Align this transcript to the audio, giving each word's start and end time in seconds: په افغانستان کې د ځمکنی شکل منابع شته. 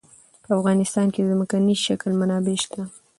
په 0.45 0.51
افغانستان 0.59 1.07
کې 1.13 1.19
د 1.21 1.27
ځمکنی 1.31 1.75
شکل 1.85 2.11
منابع 2.21 2.55
شته. 2.63 2.81